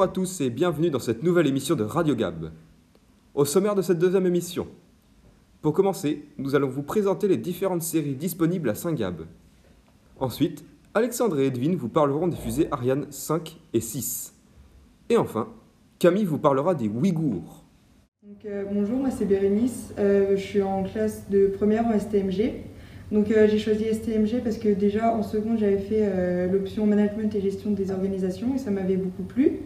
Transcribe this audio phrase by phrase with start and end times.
[0.00, 2.52] Bonjour à tous et bienvenue dans cette nouvelle émission de Radio Gab.
[3.34, 4.66] Au sommaire de cette deuxième émission,
[5.60, 9.26] pour commencer, nous allons vous présenter les différentes séries disponibles à Saint-Gab.
[10.18, 14.32] Ensuite, Alexandre et Edwin vous parleront des fusées Ariane 5 et 6.
[15.10, 15.48] Et enfin,
[15.98, 17.66] Camille vous parlera des Ouïghours.
[18.46, 22.54] Euh, bonjour, moi c'est Bérénice, Euh, je suis en classe de première en STMG.
[23.12, 27.42] Donc euh, j'ai choisi STMG parce que déjà en seconde j'avais fait l'option management et
[27.42, 29.60] gestion des organisations et ça m'avait beaucoup plu.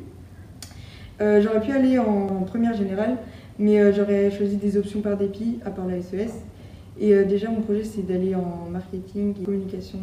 [1.20, 3.16] Euh, j'aurais pu aller en, première générale,
[3.58, 6.32] mais euh, j'aurais choisi des options par dépit à part la SES.
[7.00, 9.98] Et euh, déjà mon projet c'est d'aller en marketing et communication.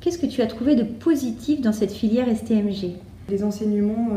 [0.00, 2.96] Qu'est-ce que tu as trouvé de positif dans cette filière STMG
[3.30, 4.10] les enseignements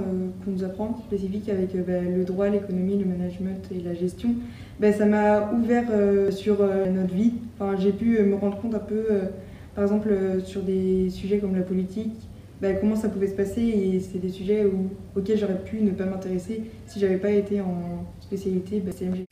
[0.44, 4.35] qu'on nous apprend spécifiques avec bah, le droit, l'économie, le management et la gestion,
[4.82, 5.85] bah, ça m'a ouvert
[6.30, 7.32] sur notre vie.
[7.57, 9.05] Enfin, j'ai pu me rendre compte un peu,
[9.76, 10.10] par exemple,
[10.44, 12.12] sur des sujets comme la politique,
[12.62, 15.91] bah, comment ça pouvait se passer et c'est des sujets où- auxquels j'aurais pu ne
[15.91, 19.26] pas m'intéresser si j'avais pas été en spécialité bah, CMG.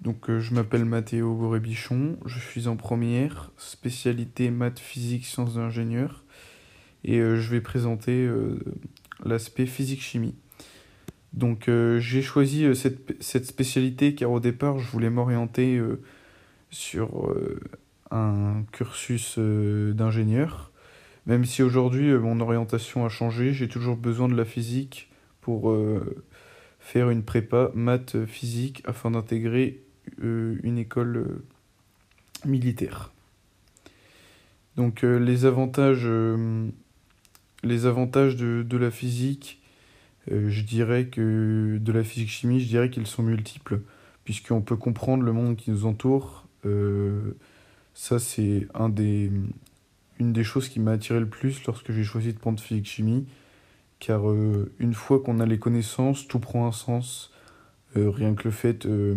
[0.00, 6.24] Donc euh, je m'appelle Mathéo Borébichon, je suis en première, spécialité maths, physique, sciences d'ingénieur,
[7.04, 8.58] et euh, je vais présenter euh,
[9.24, 10.34] l'aspect physique-chimie.
[11.32, 15.82] Donc j'ai choisi cette, cette spécialité car au départ je voulais m'orienter
[16.70, 17.34] sur
[18.12, 20.70] un cursus d'ingénieur,
[21.26, 25.70] même si aujourd'hui euh, mon orientation a changé, j'ai toujours besoin de la physique pour
[25.70, 26.24] euh,
[26.80, 29.80] faire une prépa maths euh, physique afin d'intégrer
[30.20, 31.40] une école
[32.44, 33.10] militaire.
[34.76, 36.06] Donc les avantages,
[37.62, 39.62] les avantages de, de la physique,
[40.30, 43.80] je dirais que de la physique chimie, je dirais qu'ils sont multiples,
[44.24, 46.46] puisqu'on peut comprendre le monde qui nous entoure.
[47.94, 49.32] Ça c'est un des,
[50.18, 53.26] une des choses qui m'a attiré le plus lorsque j'ai choisi de prendre physique chimie,
[53.98, 57.32] car euh, une fois qu'on a les connaissances, tout prend un sens.
[57.96, 59.14] Euh, rien que le fait euh,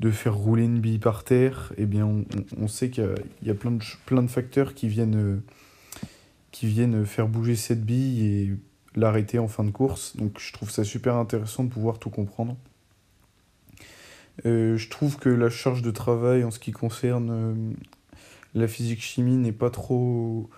[0.00, 2.24] de faire rouler une bille par terre, eh bien, on,
[2.58, 5.42] on- sait qu'il y y a plein, de, plein de facteurs qui viennent,
[6.50, 8.52] qui viennent faire bouger cette bille et
[8.96, 10.16] l'arrêter en fin de course.
[10.16, 12.56] Donc je trouve ça super intéressant de pouvoir tout comprendre.
[14.44, 17.74] Je trouve que la charge de travail en ce qui concerne
[18.54, 20.48] la physique-chimie n'est pas trop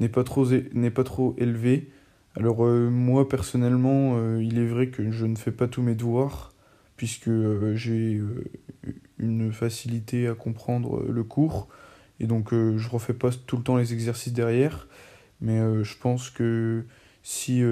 [0.00, 1.90] n'est pas trop n'est pas trop élevée.
[2.34, 5.94] Alors euh, moi personnellement, euh, il est vrai que je ne fais pas tous mes
[5.94, 6.52] devoirs
[6.96, 8.20] puisque euh, j'ai
[9.18, 11.68] une facilité à comprendre le cours.
[12.20, 14.86] Et donc je refais pas tout le temps les exercices derrière.
[15.40, 16.84] Mais je pense que
[17.24, 17.64] si,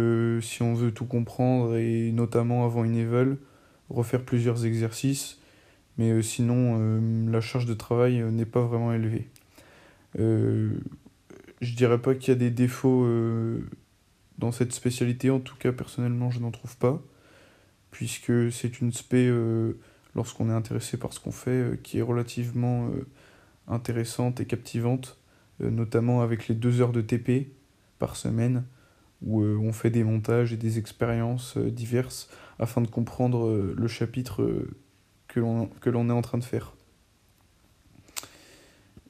[0.43, 3.37] si on veut tout comprendre et notamment avant une éval
[3.91, 5.39] refaire plusieurs exercices.
[5.99, 9.29] Mais sinon la charge de travail n'est pas vraiment élevée
[10.19, 10.72] Euh,
[11.60, 13.60] je dirais pas qu'il y a des défauts euh,
[14.38, 17.03] dans cette spécialité en tout cas personnellement je n'en trouve pas
[17.91, 19.78] puisque c'est une spé, euh,
[20.15, 22.88] lorsqu'on est intéressé par ce qu'on fait, euh, qui est relativement
[23.66, 25.19] intéressante et captivante,
[25.59, 27.53] notamment avec les deux heures de TP
[27.98, 28.65] par semaine,
[29.22, 34.66] où on fait des montages et des expériences diverses afin de comprendre le chapitre
[35.27, 36.75] que l'on est en train de faire.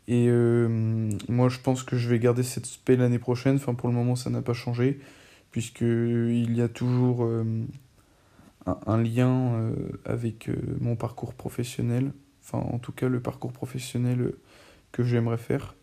[0.08, 3.56] Et euh, moi, je pense que je vais garder cette spé l'année prochaine.
[3.56, 4.98] Enfin, pour le moment, ça n'a pas changé,
[5.50, 7.44] puisqu'il y a toujours euh,
[8.66, 9.72] un, lien euh,
[10.04, 12.12] avec euh, mon parcours professionnel,
[12.42, 14.38] enfin en tout cas le parcours professionnel euh,
[14.92, 15.74] que j'aimerais faire.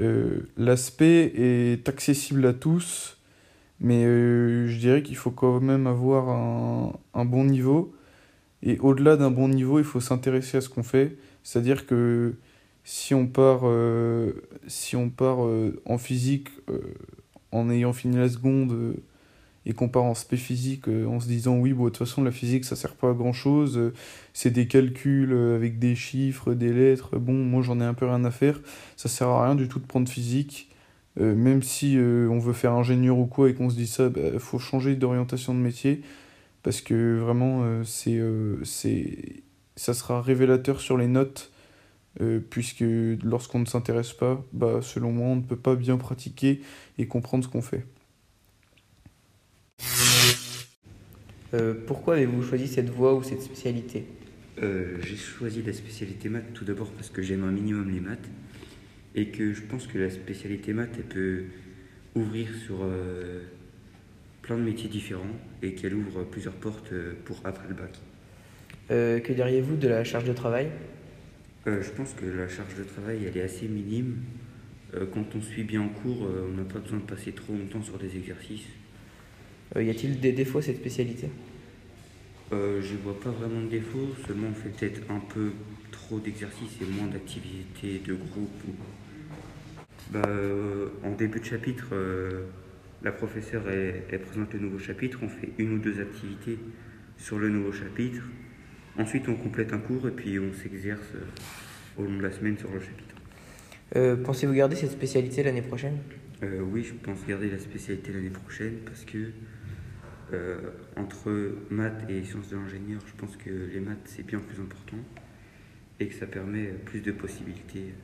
[0.00, 3.18] Euh, L'aspect est accessible à tous,
[3.80, 7.94] mais euh, je dirais qu'il faut quand même avoir un bon niveau.
[8.62, 11.16] Et au-delà d'un bon niveau, il faut s'intéresser à ce qu'on fait.
[11.44, 12.34] C'est-à-dire que
[12.90, 14.32] si on part, euh,
[14.66, 16.80] si on part euh, en physique euh,
[17.52, 18.94] en ayant fini la seconde
[19.66, 22.30] et qu'on part en spé physique en se disant oui, bon, de toute façon, la
[22.30, 23.92] physique, ça sert pas à grand chose,
[24.32, 28.24] c'est des calculs avec des chiffres, des lettres, bon, moi j'en ai un peu rien
[28.24, 28.58] à faire,
[28.96, 30.70] ça sert à rien du tout de prendre physique,
[31.16, 34.58] même si on veut faire ingénieur ou quoi et qu'on se dit ça, il faut
[34.58, 36.00] changer d'orientation de métier,
[36.62, 38.18] parce que vraiment, c'est,
[38.64, 39.42] c'est,
[39.76, 41.52] ça sera révélateur sur les notes.
[42.20, 42.84] Euh, puisque
[43.22, 46.60] lorsqu'on ne s'intéresse pas, bah, selon moi, on ne peut pas bien pratiquer
[46.98, 47.84] et comprendre ce qu'on fait.
[51.54, 54.06] Euh, pourquoi avez-vous choisi cette voie ou cette spécialité?
[54.62, 58.28] Euh, j'ai choisi la spécialité maths tout d'abord parce que j'aime un minimum les maths
[59.14, 61.44] et que je pense que la spécialité maths elle peut
[62.16, 63.42] ouvrir sur euh,
[64.42, 66.92] plein de métiers différents et qu'elle ouvre plusieurs portes
[67.24, 67.98] pour après le bac.
[68.90, 70.68] Euh, Que diriez-vous de la charge de travail?
[71.66, 74.16] Euh, je pense que la charge de travail elle est assez minime.
[74.94, 77.52] Euh, quand on suit bien en cours, euh, on n'a pas besoin de passer trop
[77.52, 78.66] longtemps sur des exercices.
[79.76, 81.28] Y a-t-il des défauts à cette spécialité?
[82.50, 85.50] Je vois pas vraiment de défaut, seulement on fait peut-être un peu
[85.90, 88.62] trop d'exercices et moins d'activités de groupe.
[88.66, 88.74] ou-
[90.10, 90.22] Bah,
[91.04, 91.88] en début de chapitre,
[93.02, 96.58] la professeure elle, elle présente le nouveau chapitre, on fait une ou deux activités
[97.18, 98.22] sur le nouveau chapitre.
[98.98, 102.58] Ensuite, on complète un cours et puis on s'exerce euh, au long de la semaine
[102.58, 103.14] sur le chapitre.
[103.94, 105.98] Euh, Pensez-vous garder cette spécialité l'année prochaine?
[106.42, 109.30] Euh, oui, je pense garder la spécialité l'année prochaine parce que
[110.32, 110.58] euh,
[110.96, 114.98] entre maths et sciences de l'ingénieur, je pense que les maths c'est bien plus important
[116.00, 117.94] et que ça permet plus de possibilités.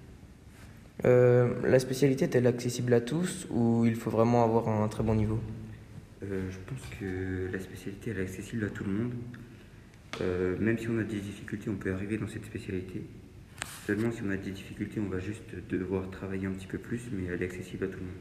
[1.02, 5.40] La spécialité est-elle accessible à tous ou il faut vraiment avoir un très bon niveau?
[6.22, 9.12] Je pense que la spécialité elle est accessible à tout le monde.
[10.20, 13.02] Euh, même si on a des difficultés, on peut arriver dans cette spécialité.
[13.86, 17.02] Seulement si on a des difficultés, on va juste devoir travailler un petit peu plus,
[17.12, 18.14] mais elle est accessible à tout le monde.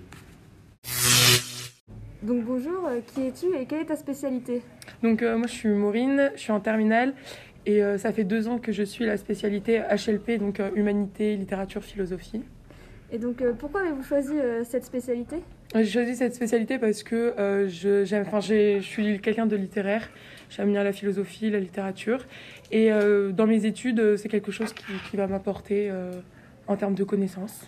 [2.24, 4.62] Donc bonjour, euh, qui es-tu et quelle est ta spécialité?
[5.02, 7.14] Donc euh, moi je suis Maureen, je suis en terminale
[7.66, 11.36] et euh, ça fait deux ans que je suis la spécialité HLP, donc euh, humanité,
[11.36, 12.42] littérature, philosophie.
[13.12, 15.38] Et donc euh, pourquoi avez-vous choisi euh, cette spécialité?
[15.76, 20.08] J'ai choisi cette spécialité parce que euh, je, suis quelqu'un de littéraire,
[20.52, 22.26] j'aime bien la philosophie, la littérature
[22.72, 26.12] et euh, dans mes études euh, c'est quelque chose qui, qui va m'apporter euh,
[26.68, 27.68] en termes de connaissances.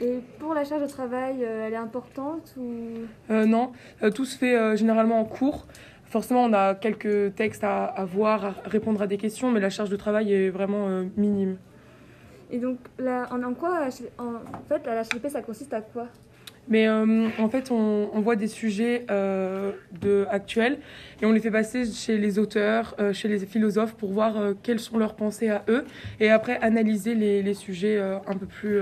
[0.00, 3.06] Et pour la charge de travail, elle est importante ou?
[3.28, 3.72] Non,
[4.14, 5.66] tout se fait généralement en cours.
[6.06, 9.70] Forcément, on a quelques textes à, à voir, à répondre à des questions, mais la
[9.70, 11.56] charge de travail est vraiment minime.
[12.50, 13.86] Et donc là, en, en quoi
[14.18, 16.08] en fait la HLP ça consiste à quoi?
[16.68, 20.78] Mais euh, en fait, on, voit des sujets euh, de, actuels
[21.20, 24.78] et on les fait passer chez les auteurs, euh, chez les philosophes pour voir quelles
[24.78, 25.84] sont leurs pensées à eux
[26.20, 28.80] et après analyser les, les sujets un peu plus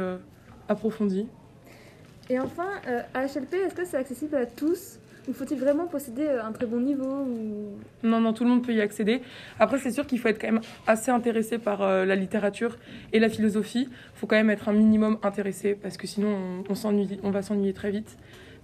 [0.68, 1.26] approfondis.
[2.30, 4.98] Et enfin, euh, à HLP, est-ce que c'est accessible à tous?
[4.98, 7.26] ou faut-il vraiment posséder euh, un très bon niveau.
[8.02, 9.22] Non, non, tout le monde peut y accéder.
[9.58, 12.76] Après, c'est sûr qu'il faut être quand même assez intéressé par euh, la littérature
[13.12, 13.88] et la philosophie.
[13.90, 16.28] Il faut quand même être un minimum intéressé parce que sinon,
[16.68, 16.74] on,
[17.22, 18.16] on va s'ennuyer très vite.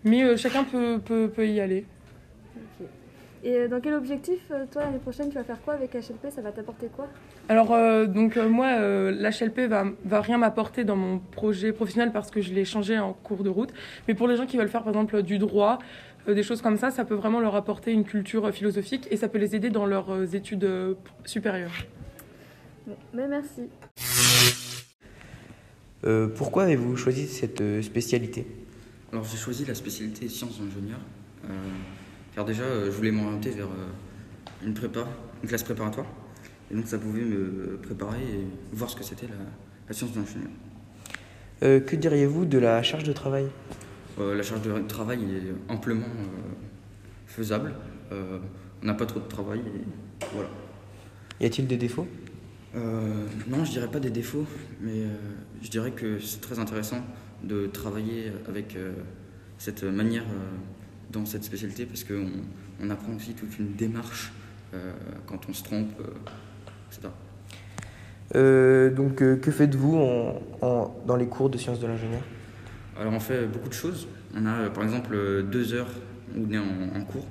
[0.05, 1.85] Mais euh, chacun peut, peut, peut y aller.
[3.47, 6.33] Et euh, dans quel objectif, euh, toi, l'année prochaine, tu vas faire quoi avec HLP
[6.35, 7.07] Ça va t'apporter quoi?
[7.49, 12.11] Alors, euh, donc euh, moi, euh, l'HLP va, va rien m'apporter dans mon projet professionnel
[12.13, 13.73] parce que je l'ai changé en cours de route.
[14.09, 15.79] Mais pour les gens qui veulent faire, par exemple, du droit,
[16.27, 19.29] euh, des choses comme ça, ça peut vraiment leur apporter une culture philosophique et ça
[19.29, 20.95] peut les aider dans leurs études euh,
[21.25, 21.87] supérieures.
[22.85, 23.63] Bon, mais merci.
[26.05, 28.45] Euh, Pourquoi avez-vous choisi cette spécialité?
[29.13, 30.99] Alors j'ai choisi la spécialité sciences d'ingénieur,
[31.45, 31.49] euh,
[32.37, 35.09] car déjà euh, je voulais m'orienter vers euh, une prépa,
[35.43, 36.07] une classe préparatoire,
[36.71, 39.35] et donc ça pouvait me préparer et voir ce que c'était la,
[39.89, 40.51] la science d'ingénieur.
[41.63, 43.47] Euh, Que diriez-vous de la charge de travail?
[44.19, 46.55] Euh, la charge de travail est amplement euh,
[47.27, 47.75] faisable,
[48.13, 50.51] on n'a pas trop de travail, et voilà.
[51.41, 52.07] Y a-t-il des défauts?
[52.75, 54.45] Non, je dirais pas des défauts,
[54.83, 55.07] mais
[55.63, 57.03] je dirais que c'est très intéressant
[57.43, 58.77] de travailler avec
[59.57, 60.25] cette manière
[61.17, 62.29] dans cette spécialité parce qu'on
[62.83, 64.33] on apprend aussi toute une démarche
[64.75, 64.93] euh,
[65.27, 66.05] quand on se trompe, euh,
[66.91, 67.09] etc.
[68.35, 72.21] Euh, Donc que faites-vous en- en- dans les cours de sciences de l'ingénieur?
[72.99, 74.07] Alors on fait beaucoup de choses.
[74.35, 75.17] On a par exemple
[75.51, 75.89] deux heures
[76.37, 77.27] où on est en, en cours.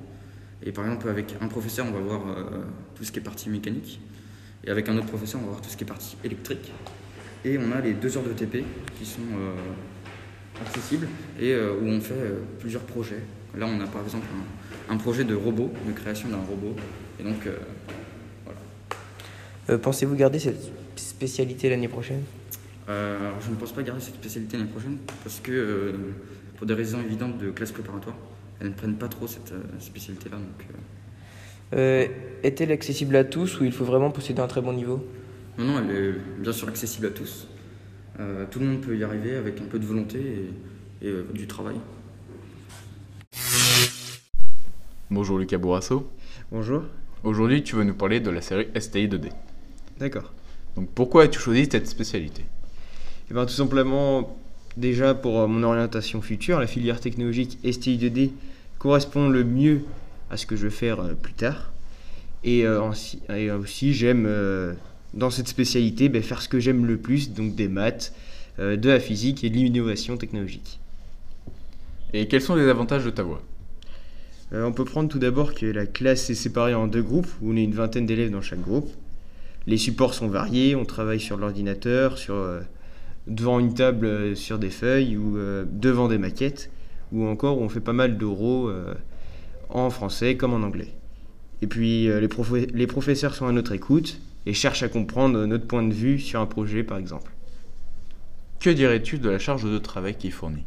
[0.64, 2.22] Et par exemple avec un professeur on va voir
[2.96, 4.00] tout ce qui est partie mécanique.
[4.64, 6.72] Et avec un autre professeur on va voir tout ce qui est partie électrique.
[7.44, 8.64] Et on a les deux heures de TP
[8.98, 9.22] qui sont
[10.66, 11.08] accessibles
[11.40, 13.22] et où on fait plusieurs projets.
[13.58, 14.26] Là on a par exemple
[14.90, 16.76] un, un projet de robot, de création d'un robot.
[17.20, 17.58] Et donc euh,
[19.70, 20.62] Euh, Pensez-vous garder cette
[20.96, 22.22] spécialité l'année prochaine?
[22.88, 25.96] Euh, alors, je ne pense pas garder cette spécialité l'année prochaine parce que,
[26.58, 28.16] pour des raisons évidentes de classe préparatoire,
[28.60, 30.38] elles ne prennent pas trop cette spécialité-là.
[31.74, 32.08] Euh,
[32.44, 35.04] Est-elle accessible à tous ou il faut vraiment posséder un très bon niveau?
[35.58, 37.48] Non, non, elle est bien sûr accessible à tous.
[38.20, 41.26] Euh, tout le monde peut y arriver avec un peu de volonté et, et, euh,
[41.34, 41.78] du travail.
[45.12, 46.10] Bonjour Lucas Bourrasso.
[46.52, 46.84] Bonjour.
[47.24, 49.30] Aujourd'hui, tu vas nous parler de la série STI 2D.
[50.00, 50.32] D'accord.
[50.76, 52.44] Donc pourquoi as-tu choisi cette spécialité?
[53.30, 54.38] Eh ben, tout simplement,
[54.78, 58.32] déjà pour euh, mon orientation future, la filière technologique STI 2D
[58.78, 59.82] correspond le mieux
[60.30, 61.72] à ce que je veux faire euh, plus tard.
[62.44, 64.30] Et, euh, ainsi- et aussi, j'aime
[65.14, 68.14] dans cette spécialité ben, faire ce que j'aime le plus, donc des maths,
[68.60, 70.80] de la physique et de l'innovation technologique.
[72.14, 73.42] Et quels sont les avantages de ta voie
[74.54, 77.52] Euh, on peut prendre tout d'abord que la classe est séparée en deux groupes, où
[77.52, 78.90] on est une vingtaine d'élèves dans chaque groupe.
[79.68, 82.62] Les supports sont variés, on travaille sur l'ordinateur, sur, euh,
[83.28, 85.38] devant une table euh, sur des feuilles ou
[85.72, 86.70] devant des maquettes,
[87.12, 88.72] ou encore on fait pas mal d'oraux
[89.70, 90.94] en français comme en anglais.
[91.62, 92.28] Et puis les,
[92.74, 96.42] les professeurs sont à notre écoute et cherchent à comprendre notre point de vue sur
[96.42, 97.32] un projet par exemple.
[98.60, 100.66] Que dirais-tu de la charge de travail qui est fournie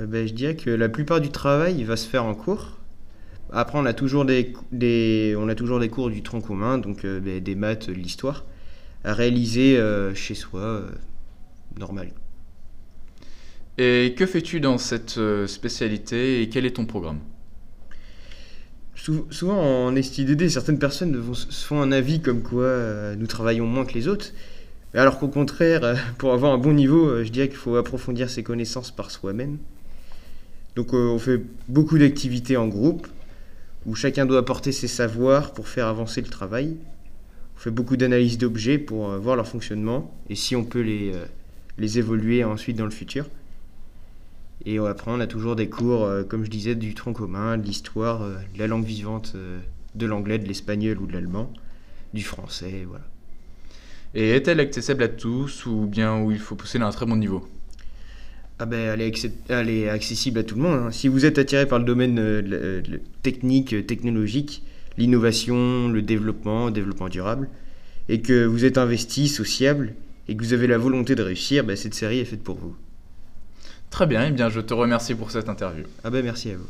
[0.00, 2.78] ben, je dirais que la plupart du travail va se faire en cours.
[3.52, 7.04] Après, on a toujours des, des- on a toujours des cours du tronc commun, donc
[7.04, 8.44] euh, ben, des maths, de l'histoire,
[9.04, 10.90] à réaliser euh, chez soi, euh,
[11.78, 12.10] normal.
[13.78, 17.18] Et que fais-tu dans cette euh, spécialité et quel est ton programme?
[18.94, 23.26] Sou- souvent en STI2D, certaines personnes vont, se font un avis comme quoi euh, nous
[23.26, 24.26] travaillons moins que les autres.
[24.94, 28.30] Alors qu'au contraire, euh, pour avoir un bon niveau, euh, je dirais qu'il faut approfondir
[28.30, 29.58] ses connaissances par soi-même.
[30.76, 33.06] Donc euh, on fait beaucoup d'activités en groupe,
[33.86, 36.76] où chacun doit apporter ses savoirs pour faire avancer le travail.
[37.56, 41.12] On fait beaucoup d'analyses d'objets pour euh, voir leur fonctionnement et si on peut les,
[41.14, 43.26] euh, évoluer ensuite dans le futur.
[44.66, 48.20] Et après, on a toujours des cours, comme je disais, du tronc commun, de l'histoire,
[48.20, 49.36] de la langue vivante,
[49.94, 51.52] de l'anglais, de l'espagnol ou de l'allemand,
[52.14, 53.04] du français, voilà.
[54.14, 57.46] Et est-elle accessible à tous ou bien où il faut posséder un très bon niveau?
[58.58, 60.80] Ah ben, elle est, accé- elle est accessible à tout le monde.
[60.86, 60.90] hein.
[60.92, 62.82] Si vous êtes attiré par le domaine euh, euh,
[63.22, 64.62] technique, euh, technologique,
[64.96, 67.48] l'innovation, le développement, le développement durable,
[68.08, 69.94] et que vous êtes investi, sociable,
[70.28, 72.76] et que vous avez la volonté de réussir, ben, cette série est faite pour vous.
[73.90, 75.84] Très bien, et bien je te remercie pour cette interview.
[76.04, 76.68] Ah ben merci à vous.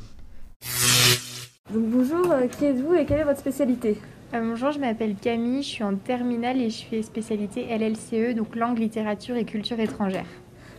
[1.73, 3.99] Donc bonjour, euh, qui êtes-vous et quelle est votre spécialité?
[4.35, 8.57] Euh, bonjour, je m'appelle Camille, je suis en terminale et je fais spécialité LLCE, donc
[8.57, 10.27] langue, littérature et culture étrangère.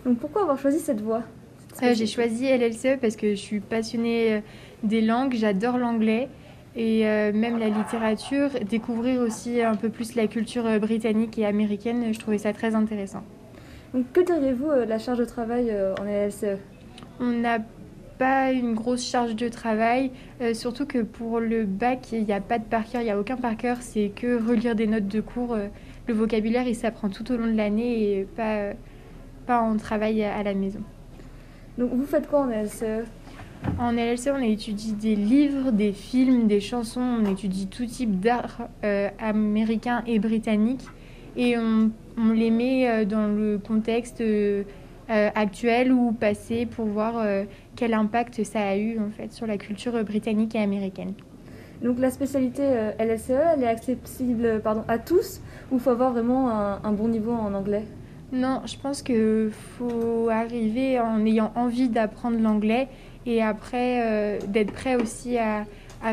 [0.06, 1.24] Donc pourquoi avoir choisi cette voie?
[1.82, 4.40] Euh, J'ai choisi LLCE parce que je suis passionnée euh,
[4.84, 6.30] des langues, j'adore l'anglais
[6.76, 12.14] et euh, même la littérature, découvrir aussi un peu plus la culture britannique et américaine,
[12.14, 13.24] je trouvais ça très intéressant.
[13.94, 16.60] Donc que diriez-vous euh, de la charge de travail en LLCE
[17.20, 17.60] On n'a
[18.20, 20.12] pas une grosse charge de travail,
[20.54, 23.20] surtout que pour le bac, il n'y a pas de par cœur, il n'y a
[23.20, 25.58] aucun par cœur, c'est que relire des notes de cours.
[26.08, 28.72] le vocabulaire, il s'apprend tout au long de l'année et pas,
[29.46, 30.82] pas en travail à la maison.
[31.78, 33.06] Donc vous faites quoi en LLCE
[33.80, 38.68] En LLC, on étudie des livres, des films, des chansons, on étudie tout type d'art
[38.84, 40.86] euh, américain et britannique
[41.36, 44.64] et on, on les met euh, dans le contexte euh,
[45.08, 47.44] actuel ou passé pour voir euh,
[47.76, 51.14] quel impact ça a eu en fait sur la culture britannique et américaine.
[51.84, 52.64] Donc la spécialité
[53.00, 57.34] LLCE, elle est accessible pardon, à tous ou faut avoir vraiment un, un bon niveau
[57.34, 57.84] en anglais?
[58.32, 62.88] Non, je pense qu'il faut arriver en ayant envie d'apprendre l'anglais
[63.26, 65.66] et après euh, d'être prêt aussi à,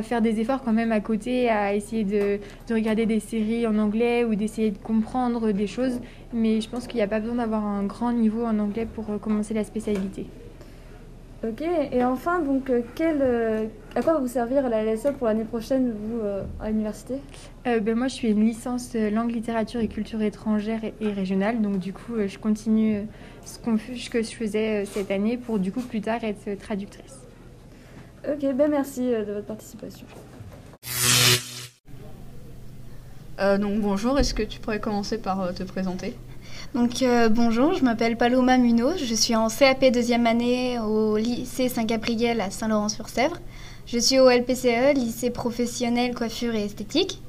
[0.03, 2.39] faire des efforts quand même à côté, à essayer de,
[2.69, 6.01] de regarder des séries en anglais ou d'essayer de comprendre des choses.
[6.33, 9.11] Mais je pense qu'il n'y a pas besoin d'avoir un grand niveau en anglais pour
[9.11, 10.27] euh, commencer la spécialité.
[11.45, 15.27] Ok, et enfin, donc, euh, quel, euh, à quoi va vous servir la LSE pour
[15.27, 17.15] l'année prochaine, vous, euh, à l'université?
[17.67, 21.61] Euh, ben, moi, je suis une licence langue, littérature et culture étrangère et, et régionale.
[21.61, 23.07] Donc, du coup, je continue
[23.45, 27.19] ce, qu'on que je faisais cette année pour, du coup, plus tard être traductrice.
[28.29, 30.07] Ok, ben merci euh, de votre participation.
[33.41, 36.15] Euh, donc bonjour, est-ce que tu pourrais commencer par euh, te présenter?
[36.75, 41.69] Donc euh, bonjour, je m'appelle Paloma Munoz, je suis en CAP deuxième année au lycée
[41.69, 43.39] Saint-Gabriel à Saint-Laurent-sur-Sèvre.
[43.87, 47.21] Je suis au LPCE, lycée professionnel coiffure et esthétique.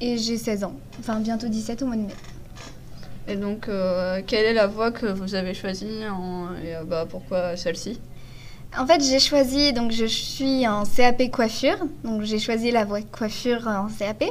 [0.00, 2.14] Et j'ai 16 ans, enfin bientôt 17 au mois de mai.
[3.26, 7.06] Et donc, euh, quelle est la voie que vous avez choisie en- et euh, bah,
[7.08, 7.98] pourquoi celle-ci?
[8.78, 13.00] En fait, j'ai choisi, donc je suis en CAP coiffure, donc j'ai choisi la voie
[13.02, 14.24] coiffure en CAP.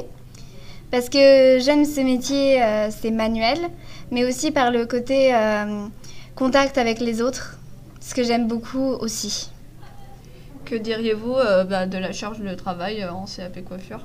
[0.94, 3.58] Parce que j'aime ce métier, euh, c'est manuel,
[4.12, 5.88] mais aussi par le côté euh,
[6.36, 7.58] contact avec les autres,
[8.00, 9.50] ce que j'aime beaucoup aussi.
[10.64, 14.02] Que diriez-vous euh, bah, de la charge de travail en CAP coiffure?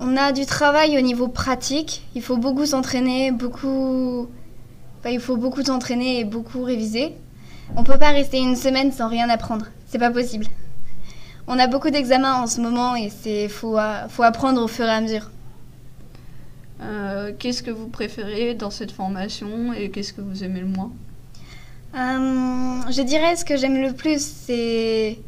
[0.00, 4.28] On a du travail au niveau pratique, il faut beaucoup s'entraîner, beaucoup...
[4.98, 7.14] enfin, il faut beaucoup s'entraîner et beaucoup réviser.
[7.74, 10.44] On peut pas rester une semaine sans rien apprendre, c'est pas possible.
[11.46, 13.78] On a beaucoup d'examens en ce moment et c'est faut,
[14.10, 15.30] faut apprendre au fur et à mesure.
[16.82, 20.92] Euh, Qu'est-ce que vous préférez dans cette formation et qu'est-ce que vous aimez le moins
[21.94, 25.18] Euh, je dirais ce que j'aime le plus, c'est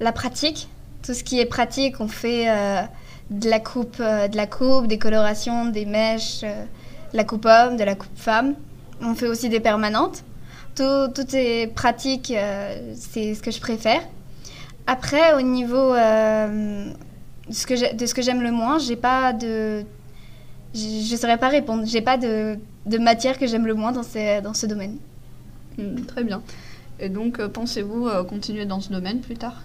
[0.00, 0.68] la pratique.
[1.04, 2.82] Tout ce qui est pratique, on fait euh,
[3.30, 7.84] de la coupe, de la coupe, des colorations, des mèches, de la coupe homme, de
[7.84, 8.54] la coupe femme.
[9.00, 10.24] On fait aussi des permanentes.
[10.74, 12.32] Tout, tout est pratique,
[12.94, 14.00] c'est ce que je préfère.
[14.86, 16.92] Après, au niveau de
[17.50, 19.84] ce que j'aime le moins, j'ai pas de,
[20.74, 21.84] je ne saurais pas répondre.
[21.86, 24.96] J'ai pas de, de matière que j'aime le moins dans, ces- dans ce domaine.
[25.78, 26.42] Hmm, Très bien.
[27.00, 29.62] Et donc, euh, pensez-vous euh, continuer dans ce domaine plus tard?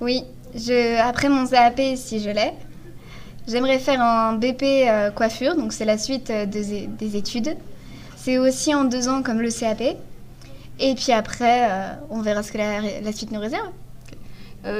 [0.00, 0.24] Oui,
[0.54, 2.52] je, après mon CAP, si je l'ai,
[3.46, 7.56] j'aimerais faire un BP euh, coiffure, donc c'est la suite euh, des, des études.
[8.16, 9.96] C'est aussi en deux ans comme le CAP.
[10.80, 13.68] Et puis après, euh, on verra ce que la, la suite nous réserve.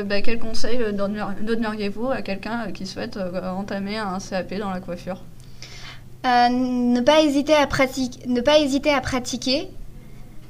[0.07, 5.21] Bah, Quel conseil donner- donneriez-vous à quelqu'un qui souhaite entamer un CAP dans la coiffure?
[6.25, 9.69] Euh, ne pas hésiter à pratiquer, ne pas hésiter à pratiquer,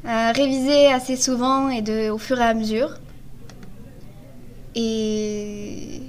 [0.04, 2.98] euh, réviser assez souvent et de, au fur et à mesure.
[4.76, 6.00] Et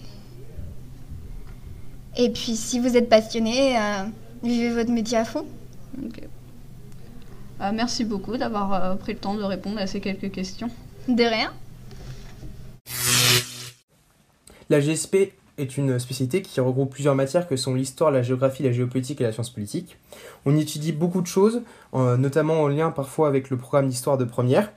[2.17, 4.03] et puis si vous êtes passionné, euh,
[4.43, 5.45] vivez votre métier à fond.
[7.61, 10.69] Euh, merci beaucoup d'avoir euh, pris le temps de répondre à ces quelques questions.
[11.07, 11.51] De rien.
[14.69, 18.71] La GSP est une spécialité qui regroupe plusieurs matières que sont l'histoire, la géographie, la
[18.71, 19.97] géopolitique et la science politique.
[20.45, 21.61] On y étudie beaucoup de choses,
[21.93, 24.71] euh, notamment en lien parfois avec le programme d'histoire de première.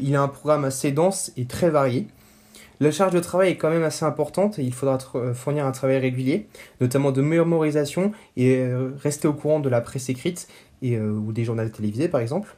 [0.00, 2.08] Il a un programme assez dense et très varié.
[2.80, 5.72] La charge de travail est quand même assez importante et il faudra euh, fournir un
[5.72, 6.48] travail régulier,
[6.80, 10.48] notamment de mémorisation et euh, rester au courant de la presse écrite
[10.82, 12.56] et, ou des journaux télévisés par exemple.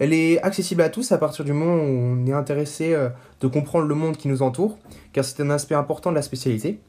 [0.00, 2.96] Elle est accessible à tous à partir du moment où on est intéressé
[3.40, 4.76] de comprendre le monde qui nous entoure,
[5.12, 6.80] car c'est un aspect important de la spécialité.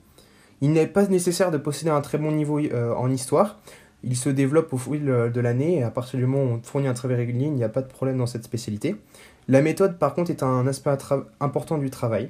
[0.62, 3.60] Il n'est pas nécessaire de posséder un très bon niveau euh, en histoire.
[4.04, 6.62] Il se développe au fil euh, de l'année et à partir du moment où on
[6.62, 8.96] fournit un travail régulier, il n'y a pas de problème dans cette spécialité.
[9.48, 10.92] La méthode, par contre, est un aspect
[11.40, 12.30] important du travail.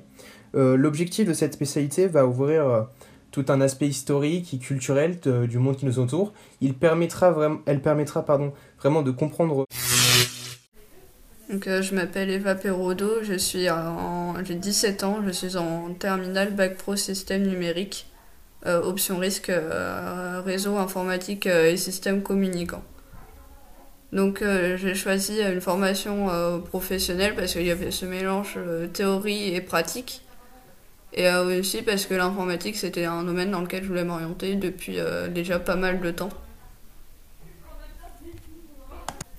[0.55, 2.87] Euh, L'objectif de cette spécialité va ouvrir
[3.31, 6.33] tout un aspect historique et culturel du monde qui nous entoure.
[6.61, 9.65] Il permettra elle permettra pardon, vraiment de comprendre
[11.51, 13.37] Donc, je m'appelle Eva Perrodo, j'ai
[14.55, 18.07] 17 ans, je suis en terminale Bac Pro Système numérique,
[18.65, 22.83] option risque euh, réseau informatique euh, et système communicant.
[24.13, 28.87] Donc euh, j'ai choisi une formation euh, professionnelle parce qu'il y avait ce mélange euh,
[28.87, 30.21] théorie et pratique.
[31.13, 34.99] Et euh, aussi parce que l'informatique c'était un domaine dans lequel je voulais m'orienter depuis
[34.99, 36.29] euh, déjà pas mal de temps.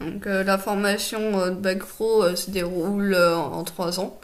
[0.01, 4.19] Donc euh, la formation euh, de Bac Pro euh, se déroule euh, en trois ans.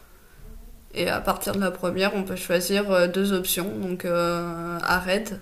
[0.94, 3.70] Et à partir de la première, on peut choisir euh, deux options.
[3.78, 5.40] Donc euh, ARED,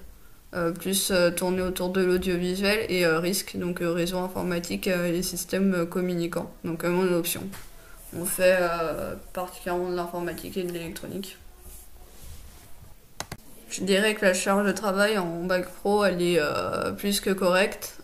[0.54, 6.52] euh, plus tourné autour de l'audiovisuel, et RISC, donc réseau informatique et systèmes euh, communicants.
[6.64, 7.42] Donc mon option.
[8.18, 8.58] On fait
[9.34, 11.37] particulièrement de l'informatique et de l'électronique.
[13.68, 16.40] Je dirais que la charge de travail en bac pro, elle est
[16.96, 18.00] plus que correcte.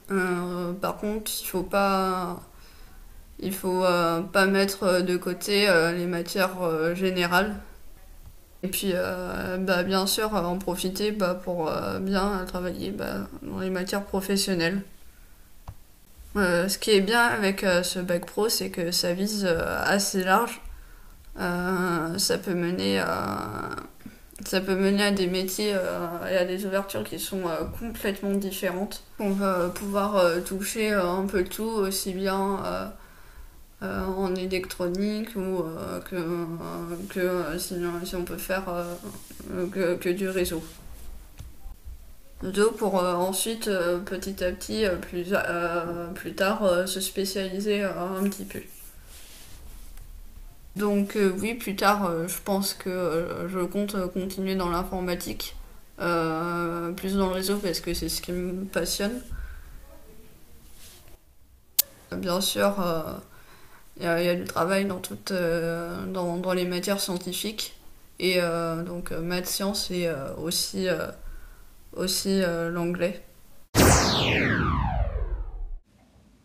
[0.82, 2.42] Par contre, il faut pas,
[3.38, 7.56] il faut euh, pas mettre de côté euh, les matières euh, générales.
[8.62, 13.28] Et puis, euh, bah, bien sûr, euh, en profiter bah, pour euh, bien travailler bah,
[13.42, 14.82] dans les matières professionnelles.
[16.36, 19.82] Euh, ce qui est bien avec euh, ce bac pro, c'est que ça vise euh,
[19.84, 20.60] assez large.
[21.38, 23.70] Euh, ça peut mener à
[24.44, 28.32] ça peut mener à des métiers euh, et à des ouvertures qui sont euh, complètement
[28.32, 29.02] différentes.
[29.18, 32.86] On va pouvoir euh, toucher euh, un peu tout, aussi bien euh, euh,
[34.06, 38.94] en électronique ou euh, que, euh, que euh, si, si on peut faire euh,
[39.52, 40.62] euh, que, que du réseau.
[42.42, 47.00] Deux pour euh, ensuite euh, petit à petit euh, plus, euh, plus tard euh, se
[47.00, 48.60] spécialiser euh, un petit peu.
[50.76, 54.68] Donc euh, oui, plus tard, euh, je pense que euh, je compte euh, continuer dans
[54.68, 55.56] l'informatique,
[56.00, 59.20] euh, plus dans le réseau parce que c'est ce qui me passionne.
[62.12, 63.14] Bien sûr, euh,
[63.98, 67.00] il y, a- il y a du travail dans, toutes, euh, dans, dans les matières
[67.00, 67.74] scientifiques
[68.18, 71.06] et euh, donc euh, maths, sciences et euh, aussi, euh,
[71.96, 73.22] aussi euh, l'anglais.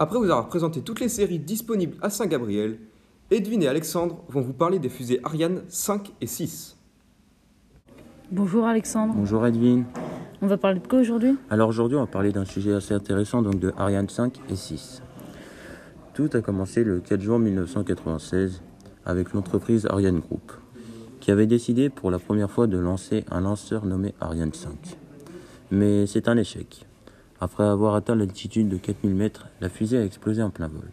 [0.01, 2.77] Après vous avoir présenté toutes les séries disponibles à Saint-Gabriel,
[3.31, 6.77] Edwin et Alexandre vont vous parler des fusées Ariane 5 et 6.
[8.31, 9.13] Bonjour Alexandre.
[9.15, 9.85] Bonjour Edwin.
[10.41, 11.35] On va parler de quoi aujourd'hui?
[11.49, 15.01] Alors aujourd'hui, on va parler d'un sujet assez intéressant, donc de Ariane 5 et 6.
[16.19, 18.61] Tout a commencé le 4 juin 1996
[19.05, 20.51] avec l'entreprise Ariane Group,
[21.21, 24.73] qui avait décidé pour la première fois de lancer un lanceur nommé Ariane 5.
[25.71, 26.85] Mais c'est un échec.
[27.39, 30.89] Après avoir atteint l'altitude de 4000 mètres, la fusée a explosé en plein vol.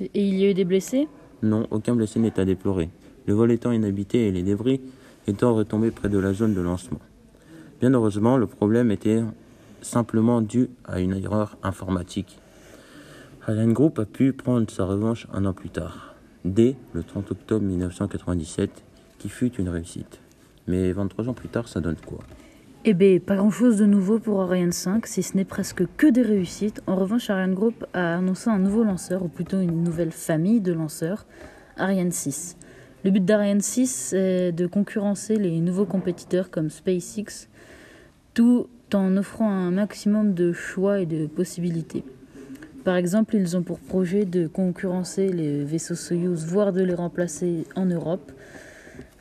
[0.00, 1.08] Et il y a eu des blessés?
[1.42, 2.90] Non, aucun blessé n'est à déplorer.
[3.26, 4.80] Le vol étant inhabité et les débris
[5.26, 7.00] étant retombés près de la zone de lancement.
[7.80, 9.24] Bien heureusement, le problème était
[9.82, 12.38] simplement dû à une erreur informatique.
[13.48, 17.64] Ariane Group a pu prendre sa revanche un an plus tard, dès le 30 octobre
[17.64, 18.82] 1997,
[19.20, 20.20] qui fut une réussite.
[20.66, 22.18] Mais 23 ans plus tard, ça donne quoi?
[22.84, 26.22] Eh bien, pas grand-chose de nouveau pour Ariane 5, si ce n'est presque que des
[26.22, 26.82] réussites.
[26.88, 30.72] En revanche, Ariane Group a annoncé un nouveau lanceur, ou plutôt une nouvelle famille de
[30.72, 31.24] lanceurs,
[31.76, 32.56] Ariane 6.
[33.04, 37.48] Le but d'Ariane 6 est de concurrencer les nouveaux compétiteurs comme SpaceX,
[38.34, 42.02] tout en offrant un maximum de choix et de possibilités.
[42.86, 47.64] Par exemple, ils ont pour projet de concurrencer les vaisseaux Soyuz, voire de les remplacer
[47.74, 48.30] en Europe.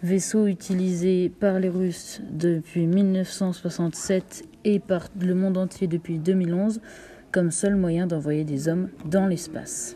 [0.04, 6.80] Vaisseaux utilisés par les Russes depuis 1967 et par le monde entier depuis 2011
[7.32, 9.96] comme seul moyen d'envoyer des hommes dans l'espace.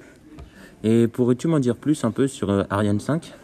[0.84, 3.36] Et pourrais-tu m'en dire plus un peu sur euh, Ariane 5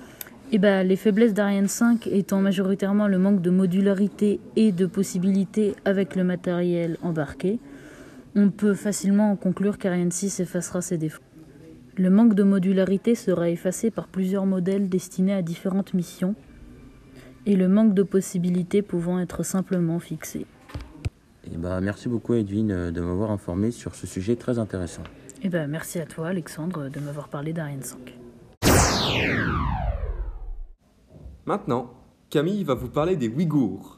[0.52, 5.76] eh ben, les faiblesses d'Ariane 5 étant majoritairement le manque de modularité et de possibilités
[5.86, 7.60] avec le matériel embarqué,
[8.36, 11.24] on peut facilement en conclure qu'Ariane 6 effacera ses défauts.
[11.98, 16.36] Le manque de modularité sera effacé par plusieurs modèles destinés à différentes missions
[17.46, 20.46] et le manque de possibilités pouvant être simplement fixé.
[21.46, 25.04] Eh ben, merci beaucoup Edwin euh, de m'avoir informé sur ce sujet très intéressant.
[25.44, 28.18] Eh ben, merci à toi Alexandre de m'avoir parlé d'Ariane 5.
[31.46, 31.94] Maintenant,
[32.32, 33.95] Camille va vous parler des Ouïghours.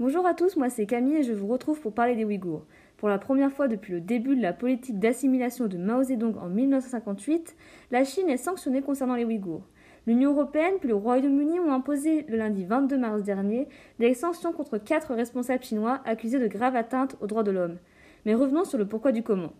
[0.00, 2.64] Bonjour à tous, moi c'est Camille et je vous retrouve pour parler des Ouïghours.
[2.98, 6.48] Pour la première fois depuis le début de la politique d'assimilation de Mao Zedong en
[6.48, 7.56] 1958,
[7.90, 9.66] la Chine est sanctionnée concernant les Ouïghours.
[10.06, 13.66] L'Union européenne puis le Royaume-Uni ont imposé le lundi 22 mars dernier
[13.98, 17.78] des sanctions contre quatre responsables chinois accusés de graves atteintes aux droits de l'homme.
[18.24, 19.52] Mais revenons sur le pourquoi du comment.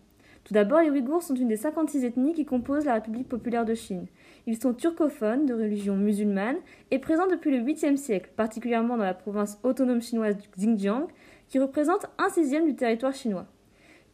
[0.49, 3.75] Tout d'abord, les Ouïghours sont une des 56 ethnies qui composent la République populaire de
[3.75, 4.07] Chine.
[4.47, 6.55] Ils sont turcophones, de religion musulmane,
[6.89, 11.05] et présents depuis le 8e siècle, particulièrement dans la province autonome chinoise du Xinjiang,
[11.49, 13.45] qui représente un sixième du territoire chinois.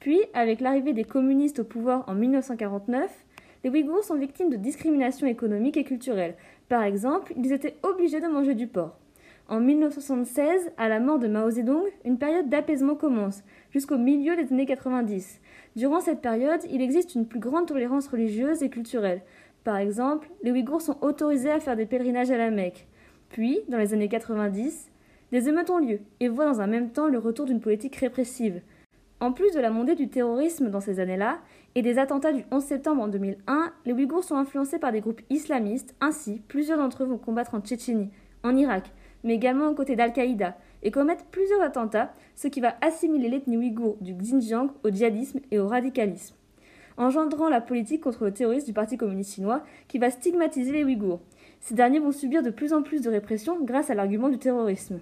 [0.02, 3.10] Puis, avec l'arrivée des communistes au pouvoir en 1949,
[3.64, 6.36] les Ouïghours sont victimes de discrimination économique et culturelle.
[6.68, 8.98] Par exemple, ils étaient obligés de manger du porc.
[9.48, 14.52] En 1976, à la mort de Mao Zedong, une période d'apaisement commence, jusqu'au milieu des
[14.52, 15.40] années 90.
[15.76, 19.22] Durant cette période, il existe une plus grande tolérance religieuse et culturelle.
[19.66, 22.88] Par exemple, les Ouïghours sont autorisés à faire des pèlerinages à la Mecque.
[23.28, 24.90] Puis, dans les années 90,
[25.34, 28.62] des émeutes ont lieu et voient dans un même temps le retour d'une politique répressive.
[29.20, 31.40] En plus de la montée du terrorisme dans ces années-là
[31.74, 35.22] et des attentats du 11 septembre en 2001, les Ouïghours sont influencés par des groupes
[35.30, 35.94] islamistes.
[36.00, 38.12] Ainsi, plusieurs d'entre eux vont combattre en Tchétchénie,
[38.44, 38.94] en Irak,
[39.26, 40.56] mais également aux côtés d'Al-Qaïda
[40.86, 45.60] et commettre plusieurs attentats, ce qui va assimiler l'ethnie ouïghour du Xinjiang au djihadisme et
[45.60, 46.36] au radicalisme
[46.98, 51.22] engendrant la politique contre le terrorisme du Parti communiste chinois qui va stigmatiser les Ouïghours.
[51.60, 55.00] Ces derniers vont subir de plus en plus de répression grâce à l'argument du terrorisme.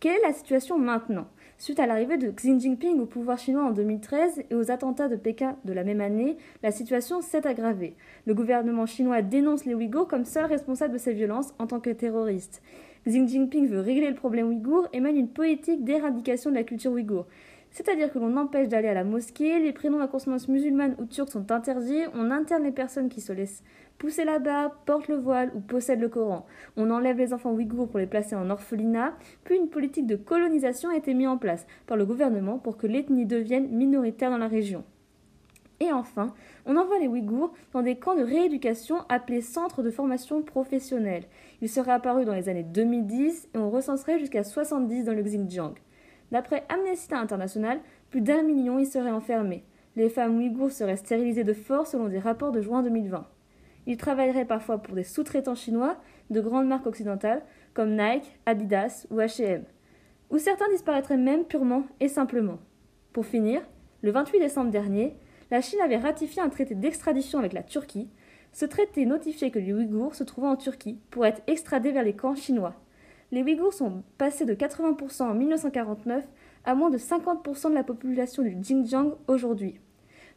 [0.00, 1.26] Quelle est la situation maintenant
[1.60, 5.16] Suite à l'arrivée de Xi Jinping au pouvoir chinois en 2013 et aux attentats de
[5.16, 7.96] Pékin de la même année, la situation s'est aggravée.
[8.24, 11.90] Le gouvernement chinois dénonce les Ouïghours comme seuls responsables de ces violences en tant que
[11.90, 12.62] terroristes.
[13.08, 16.92] Xi Jinping veut régler le problème ouïghour et mène une politique d'éradication de la culture
[16.92, 17.26] ouïghour.
[17.70, 21.30] C'est-à-dire que l'on empêche d'aller à la mosquée, les prénoms à consonance musulmane ou turque
[21.30, 23.62] sont interdits, on interne les personnes qui se laissent
[23.96, 26.44] pousser barbe, portent le voile ou possèdent le Coran.
[26.76, 30.90] On enlève les enfants ouïghours pour les placer en orphelinat, puis une politique de colonisation
[30.90, 34.48] a été mise en place par le gouvernement pour que l'ethnie devienne minoritaire dans la
[34.48, 34.84] région.
[35.80, 36.34] Et enfin,
[36.66, 41.24] on envoie les Ouïghours dans des camps de rééducation appelés centres de formation professionnelle.
[41.60, 45.74] Ils seraient apparus dans les années 2010 et on recenserait jusqu'à 70 dans le Xinjiang.
[46.30, 49.64] D'après Amnesty International, plus d'un million y seraient enfermés.
[49.96, 53.26] Les femmes ouïghours seraient stérilisées de force selon des rapports de juin 2020.
[53.86, 55.96] Ils travailleraient parfois pour des sous-traitants chinois
[56.30, 57.42] de grandes marques occidentales
[57.74, 59.64] comme Nike, Adidas ou H&M.
[60.30, 62.58] Ou certains disparaîtraient même purement et simplement.
[63.12, 63.62] Pour finir,
[64.02, 65.16] le 28 décembre dernier,
[65.50, 68.10] la Chine avait ratifié un traité d'extradition avec la Turquie.
[68.58, 72.16] Ce traité notifiait que les Ouïghours se trouvant en Turquie pourraient être extradés vers les
[72.16, 72.74] camps chinois
[73.30, 76.26] les Ouïghours sont passés de 80% en 1949
[76.64, 79.78] à moins de 50% de la population du Xinjiang aujourd'hui.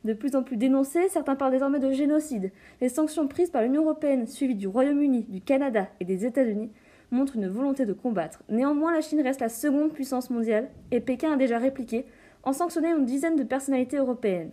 [0.03, 2.51] De plus en plus dénoncés, certains parlent désormais de génocide.
[2.81, 6.71] Les sanctions prises par l'Union européenne, suivies du Royaume-Uni, du Canada et des États-Unis,
[7.11, 8.43] montrent une volonté de combattre.
[8.49, 12.05] Néanmoins, la Chine reste la seconde puissance mondiale et Pékin a déjà répliqué
[12.43, 14.51] en sanctionnant une dizaine de personnalités européennes.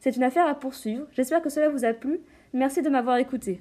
[0.00, 1.06] C'est une affaire à poursuivre.
[1.12, 2.20] J'espère que cela vous a plu.
[2.52, 3.60] Merci de m'avoir écouté.